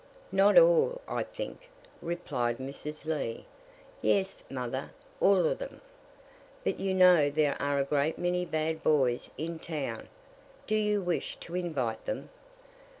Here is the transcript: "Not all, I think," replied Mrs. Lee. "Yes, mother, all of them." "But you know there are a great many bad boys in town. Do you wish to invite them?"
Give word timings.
"Not 0.31 0.57
all, 0.57 0.99
I 1.07 1.21
think," 1.21 1.69
replied 2.01 2.57
Mrs. 2.57 3.05
Lee. 3.05 3.45
"Yes, 4.01 4.41
mother, 4.49 4.89
all 5.19 5.45
of 5.45 5.59
them." 5.59 5.79
"But 6.63 6.79
you 6.79 6.95
know 6.95 7.29
there 7.29 7.55
are 7.61 7.77
a 7.77 7.83
great 7.83 8.17
many 8.17 8.43
bad 8.43 8.81
boys 8.81 9.29
in 9.37 9.59
town. 9.59 10.09
Do 10.65 10.73
you 10.75 11.03
wish 11.03 11.35
to 11.41 11.55
invite 11.55 12.03
them?" 12.05 12.29